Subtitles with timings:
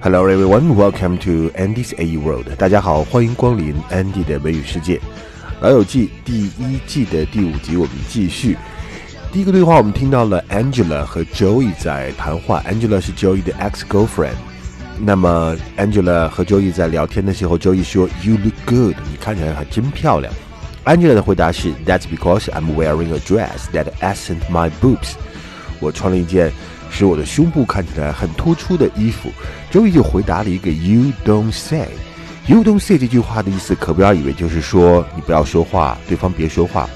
[0.00, 2.46] Hello everyone, welcome to Andy's A World。
[2.56, 5.00] 大家好，欢迎光临 Andy 的美语世界。
[5.60, 8.56] 老友记第一季的第五集，我们继续。
[9.32, 12.62] 第一个对话，我们听到了 Angela 和 Joey 在谈话。
[12.70, 14.36] Angela 是 Joey 的 ex girlfriend。
[15.00, 20.32] 那么 Angela 和 Joey 在聊天的时候，Joey 说：“You look good，你看起来还真漂亮。”
[20.86, 25.14] Angela 的回答是：“That's because I'm wearing a dress that accent my boobs。”
[25.80, 26.52] 我穿了一件。
[26.90, 29.30] 使我的胸部看起来很突出的衣服
[29.70, 31.88] ，Joey 就回答了一个 "You don't say."
[32.46, 36.88] "You don't say" 这句话的意思，可不要以为就是说你不要说话，对方别说话。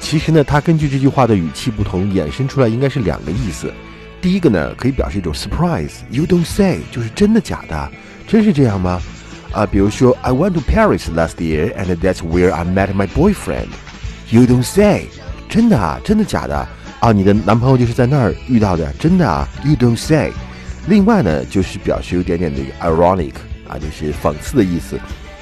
[0.00, 3.72] 其实呢，它根据这句话的语气不同，衍生出来应该是两个意思。
[4.20, 7.90] 第一个呢，可以表示一种 surprise，"You don't say" 就是真的假的，
[8.26, 9.00] 真是这样吗？
[9.52, 13.68] 啊，比如说 "I went to Paris last year and that's where I met my boyfriend."
[14.30, 15.06] "You don't say"
[15.48, 16.68] 真的啊，真的假的？
[17.00, 20.32] 啊，你的男朋友就是在那儿遇到的，真的啊？You don't say。
[20.86, 23.32] 另外呢，就是表示有点点的 ironic
[23.66, 25.00] 啊，就是讽刺的意思。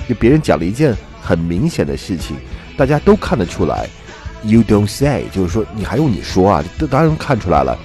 [0.09, 2.37] 就别人讲了一件很明显的事情，
[2.77, 3.89] 大家都看得出来。
[4.45, 6.65] You don't say，就是说你还用你说啊？
[6.79, 7.77] 这当然看出来了。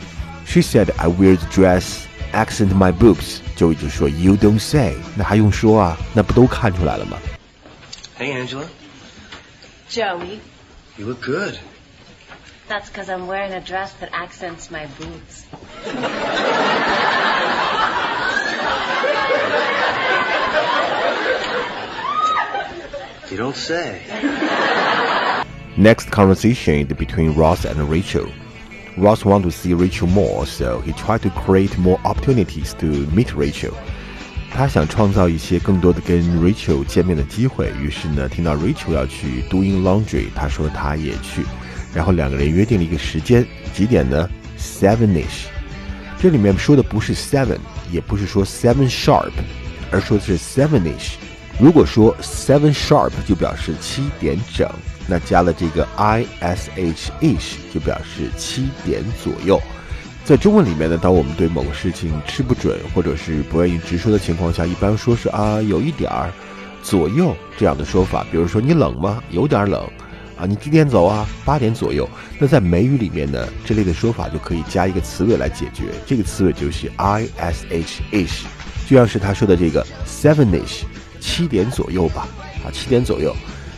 [0.46, 5.98] She said I wear the dress accent my boobs，就一直说 You don't say，那还用说啊？
[6.14, 7.18] 那不都看出来了吗
[8.20, 8.66] ？Hey Angela。
[9.90, 10.38] Joey。
[10.98, 11.56] You look good.
[12.73, 15.47] That's because I'm wearing a dress that accents my boobs.
[23.31, 24.01] You don't say.
[25.77, 28.27] Next conversation between Ross and Rachel.
[28.97, 33.33] Ross wanted to see Rachel more, so he tried to create more opportunities to meet
[33.35, 33.75] Rachel.
[34.51, 41.45] 他想创造一些更多的跟 Rachel 见面的机会，于是呢，听到 Rachel 要去 doing laundry，他说他也去。
[41.94, 45.46] 然后两个人约定了一个时间，几点呢？Sevenish。
[46.20, 47.58] 这里面说的不是 seven，
[47.92, 49.32] 也不是说 seven sharp，
[49.92, 51.16] 而说的是 sevenish。
[51.60, 54.68] 如果说 seven sharp 就表示七点整，
[55.06, 59.62] 那加了这个 i s h ish 就表示七点左右。
[60.26, 66.32] 在中文里面呢，当我们对某个事情吃不准或者是不愿意直说的情况下，一般说是啊有一点儿
[66.82, 68.26] 左右这样的说法。
[68.32, 69.22] 比如说你冷吗？
[69.30, 69.86] 有点冷。
[70.38, 71.28] 啊，你几点走啊？
[71.46, 72.10] 八点左右。
[72.40, 75.86] 那在美语里面呢，这类的说法就可以加一个词尾来解决。
[76.06, 78.44] 这个词尾就是 i s h ish，
[78.88, 80.82] 就像是他说的这个 sevenish，
[81.20, 82.28] 七点左右吧。
[82.66, 83.36] 啊，七点左右。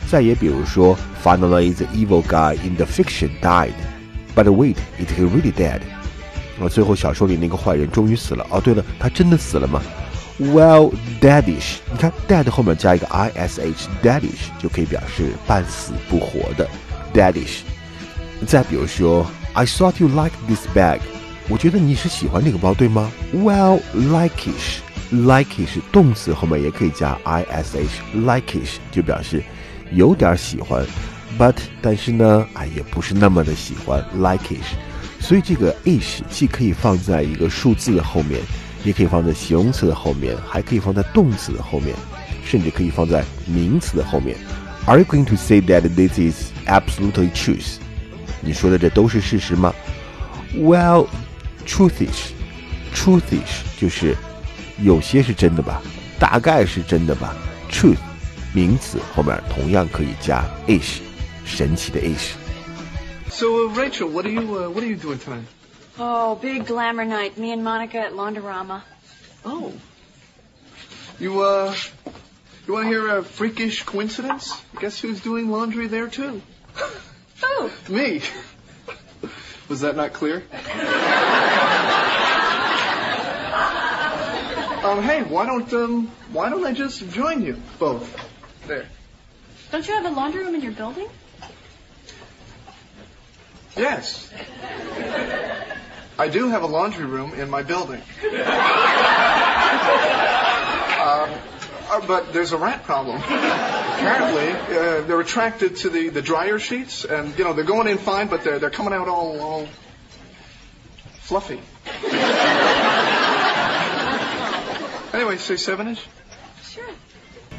[0.08, 5.82] 再也比如说，finally the evil guy in the fiction died，but wait, is he really dead？
[6.62, 8.46] 啊，最后小说里那个坏人终于死了。
[8.50, 9.82] 哦，对了，他真的死了吗
[10.38, 10.92] ？Well,
[11.22, 16.68] dadish，你看 dad 后面加一个 ISH，dadish 就可以表示半死不活的
[17.14, 17.60] deadish。
[18.46, 21.00] 再比如说，I thought you like this bag，
[21.48, 29.42] 我觉得你是喜欢这个包，对吗？Well, likeish，likeish 动词后面也可以加 ish，likeish 就表示
[29.94, 30.86] 有点喜欢
[31.40, 34.76] ，but 但是呢，哎也不是那么的喜欢 likeish。
[35.22, 38.42] 所以这个 ish 既可以放在一个数字的后面。
[38.85, 41.95] 也可以放在形容词的后面，还可以放在动词的后面，
[42.45, 44.37] 甚至可以放在名词的后面。
[44.87, 47.77] Are you going to say that this is absolutely truth？
[48.41, 49.75] 你说的这都是事实吗？
[50.57, 51.07] Well,
[51.67, 54.17] truthish，truthish 就是
[54.83, 55.83] 有些是真的吧，
[56.19, 57.37] 大概是真的吧。
[57.71, 57.99] Truth
[58.53, 61.01] 名词后面同样可以加 ish，
[61.45, 65.45] 神奇的 ish。So, uh, Rachel, what are you uh, what are you doing tonight?
[65.98, 67.38] Oh, big glamour night.
[67.38, 68.82] Me and Monica at Laundorama.
[69.46, 69.72] Oh.
[71.20, 71.74] You, uh,
[72.68, 74.54] you want to hear a freakish coincidence?
[74.80, 76.42] Guess who's doing laundry there, too?
[77.42, 77.70] Who?
[77.90, 78.22] Me.
[79.70, 80.44] Was that not clear?
[84.84, 88.14] um, hey, why don't, um, why don't I just join you both?
[88.68, 88.88] There.
[89.72, 91.08] Don't you have a laundry room in your building?
[93.78, 94.32] Yes.
[96.19, 98.03] I do have a laundry room in my building.
[101.01, 101.29] uh,
[102.07, 103.17] but there's a rat problem.
[103.17, 107.99] Apparently, uh, they're attracted to the, the dryer sheets, and you know they're going in
[107.99, 109.69] fine, but they're they're coming out all all
[111.21, 111.61] fluffy.
[115.13, 116.01] anyway, say sevenish.
[116.63, 116.85] Sure.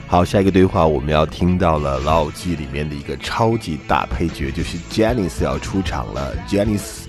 [0.08, 6.36] 好，下一个对话我们要听到了《老友记》里面的一个超级大配角，就是 Janice 要出场了。
[6.50, 7.06] Janice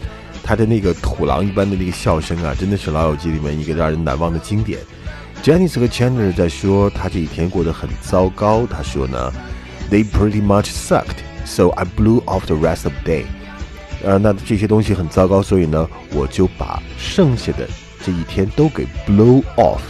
[0.48, 4.80] 他的那个土狼一般的那个笑声啊，真的是《老友记》里面一个让人难忘的经典。
[5.44, 8.66] Janice 和 Chandler 在说他这几天过得很糟糕。
[8.66, 9.30] 他说呢
[9.92, 13.26] ，They pretty much sucked, so I blew off the rest of the day。
[14.06, 17.68] 呃，那这些东西很糟糕，所以呢，我就把剩下的
[18.02, 19.82] 这一天都给 blow off。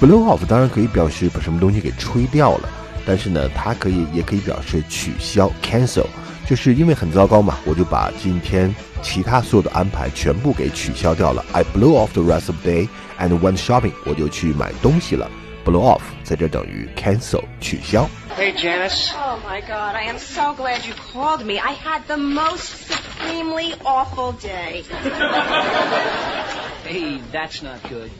[0.00, 2.68] blow off 当然可以表示把什么东西给吹掉了，
[3.04, 6.06] 但是呢，它可以也可以表示取消 cancel，
[6.47, 11.43] 就是因为很糟糕嘛，我就把今天其他所有的安排全部给取消掉了。
[11.53, 12.87] I blow off the rest of the day
[13.19, 15.29] and went shopping，我就去买东西了。
[15.65, 18.09] blow off 在这等于 cancel 取消。
[18.37, 19.11] Hey, Janice.
[19.13, 21.59] Oh my god, I am so glad you called me.
[21.59, 24.83] I had the most supremely awful day.
[26.85, 28.11] Hey, that's not good.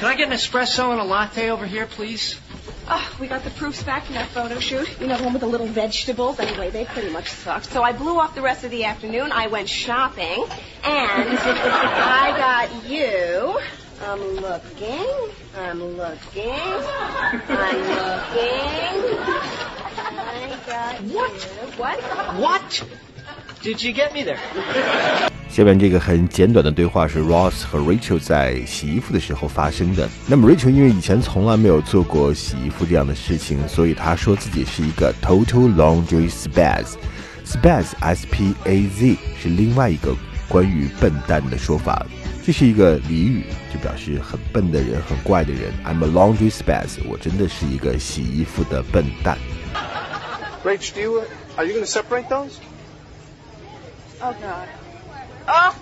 [0.00, 2.40] Can I get an espresso and a latte over here, please?
[2.87, 4.99] Oh, we got the proofs back from that photo shoot.
[4.99, 6.39] You know, the one with the little vegetables.
[6.39, 7.65] Anyway, they pretty much sucked.
[7.71, 9.31] So I blew off the rest of the afternoon.
[9.31, 10.45] I went shopping.
[10.83, 13.59] And I got you.
[14.03, 15.05] I'm looking.
[15.57, 16.51] I'm looking.
[17.49, 18.75] I'm looking.
[19.97, 21.33] I got what?
[21.33, 21.39] you.
[21.77, 22.01] What?
[22.35, 22.83] What?
[23.65, 24.37] Did you get me there?
[25.49, 30.07] 下面这个很简短的对话是 Ross 和 Rachel 在洗衣服的时候发生的。
[30.27, 36.93] 那么 Rachel 因为以前从来没有做过洗衣服这样的事情，所以她说自己是一个 total laundry spaz。
[37.43, 40.15] spaz s p a z 是另外一个
[40.47, 42.05] 关于笨蛋的说法，
[42.45, 45.73] 这是一个俚语，就表示很笨的人、很怪的人。
[45.83, 49.39] I'm a laundry spaz，我真的是一个洗衣服的笨蛋。
[50.63, 51.23] Rach, do you, uh,
[51.57, 52.59] are you going to separate those?
[54.21, 54.69] Oh, God.
[55.47, 55.81] Oh,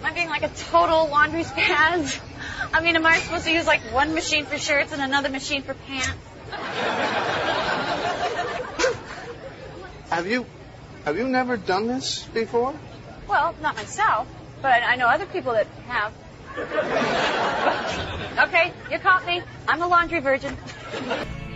[0.00, 2.20] am I being like a total laundry spaz?
[2.72, 5.62] I mean, am I supposed to use like one machine for shirts and another machine
[5.62, 6.12] for pants?
[10.10, 10.44] Have you,
[11.04, 12.74] have you never done this before?
[13.26, 14.28] Well, not myself,
[14.60, 16.12] but I, I know other people that have.
[18.46, 19.42] okay, you caught me.
[19.66, 20.56] I'm a laundry virgin.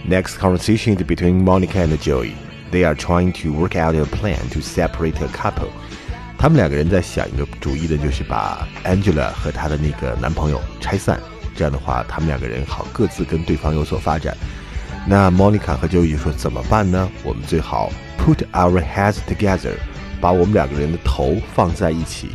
[0.06, 2.34] Next conversation is between Monica and Joey.
[2.70, 5.70] They are trying to work out a plan to separate a couple.
[6.38, 11.18] 他们两个人在想一个主意的，就是把 Angela 和她的那个男朋友拆散。
[11.54, 14.36] 这样的话，他们两个人好各自跟对方有所发展。
[15.06, 17.08] 那 Monica 和 Joey 说怎么办呢？
[17.24, 19.72] 我们最好 put our heads together，
[20.20, 22.30] 把我们两个人的头放在一起。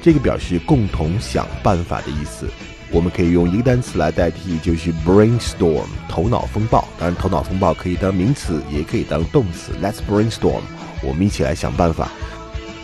[0.00, 2.48] 这个表示共同想办法的意思。
[2.92, 6.86] 我们可以用一个单词来代替，就是 brainstorm，头脑风暴。
[6.98, 9.72] 当然，头脑风暴可以当名词，也可以当动词。
[9.82, 10.62] Let's brainstorm，
[11.02, 12.10] 我们一起来想办法。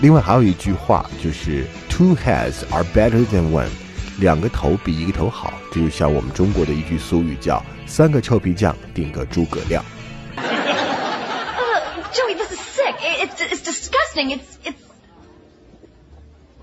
[0.02, 3.70] 另外还有一句话就是 two heads are better than one，
[4.20, 5.54] 两个头比一个头好。
[5.72, 9.84] 这就像我们中国的一句俗语叫三个臭皮匠顶个诸葛亮。
[10.36, 10.44] Uh,
[12.12, 12.96] Joey, this is sick.
[13.02, 14.32] It, it's, it's disgusting.
[14.32, 14.84] It's, it's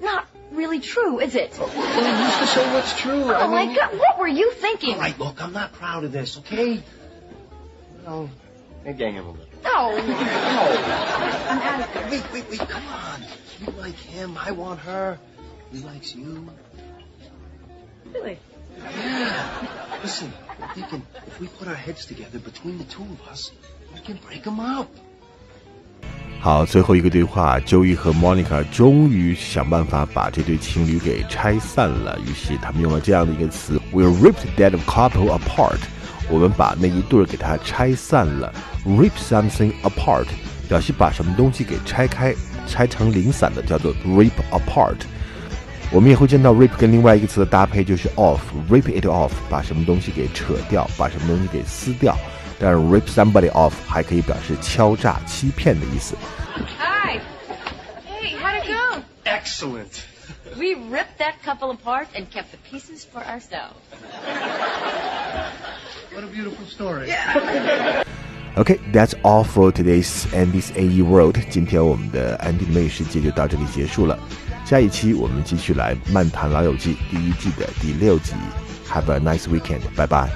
[0.00, 1.56] not really true, is it?
[1.58, 3.32] Well, who's to say what's true?
[3.32, 4.94] Oh my God, what were you thinking?
[4.94, 6.82] All right, look, I'm not proud of this, okay?
[8.05, 8.29] No,
[8.85, 9.46] maybe I am a little.
[9.62, 9.96] No.
[9.96, 12.11] I'm out of it.
[12.11, 13.23] Wait, wait, wait, come on.
[13.61, 15.19] You like him, I want her.
[15.73, 16.49] He likes you.
[18.14, 18.38] Really?
[18.79, 20.00] Yeah.
[20.02, 20.32] Listen,
[20.62, 23.50] I'm thinking if we put our heads together between the two of us,
[23.94, 24.88] we can break them up.
[26.40, 32.17] 好，最后一个对话，Joey 和 Monica 终于想办法把这对情侣给拆散了。
[32.20, 35.81] 于是他们用了这样的一个词：We ripped that couple apart。
[36.30, 38.54] 我们把那一对儿给它拆散了。
[38.86, 40.25] Rip something apart
[40.68, 42.34] 表示把什么东西给拆开，
[42.68, 44.98] 拆成零散的，叫做 rip apart。
[45.92, 52.18] 我们也会见到 rip 跟另外一个词的搭配，就是 off，rip it off，把什么东西给扯掉，把什么东西给撕掉。
[52.60, 56.15] 但是 rip somebody off 还可以表示敲诈、欺骗的意思。
[56.80, 57.20] Hi.
[58.08, 59.01] Hey, how'd it go?
[59.25, 60.01] Excellent.
[60.56, 63.75] We ripped that couple apart and kept the pieces for ourselves.
[66.13, 67.12] What a beautiful story.
[68.55, 71.39] Okay, that's all for today's Andy's AE World。
[71.50, 74.20] 今天我们的安迪的美语世界就到这里结束了。
[74.63, 78.34] 下一期我们继续来漫谈老友记第一季的第六集。
[78.88, 80.29] Have a nice weekend，拜拜。